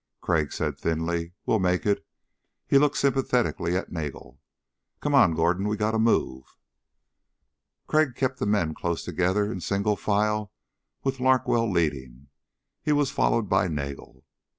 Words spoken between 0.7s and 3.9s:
thinly: "Well make it." He looked sympathetically